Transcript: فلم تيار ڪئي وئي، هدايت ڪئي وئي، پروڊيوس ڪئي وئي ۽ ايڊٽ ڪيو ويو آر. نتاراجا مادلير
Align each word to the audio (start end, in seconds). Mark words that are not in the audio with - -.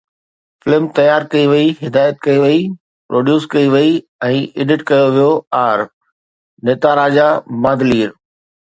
فلم 0.61 0.83
تيار 0.97 1.21
ڪئي 1.33 1.45
وئي، 1.51 1.67
هدايت 1.83 2.15
ڪئي 2.25 2.37
وئي، 2.43 2.61
پروڊيوس 3.07 3.43
ڪئي 3.53 3.67
وئي 3.73 3.91
۽ 4.31 4.41
ايڊٽ 4.57 4.81
ڪيو 4.89 5.05
ويو 5.15 5.31
آر. 5.65 5.79
نتاراجا 6.67 7.27
مادلير 7.63 8.09